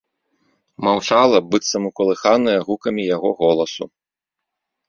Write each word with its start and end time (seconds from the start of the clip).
Маўчала, 0.85 1.37
быццам 1.51 1.83
укалыханая 1.89 2.57
гукамі 2.71 3.03
яго 3.15 3.29
голасу. 3.43 3.85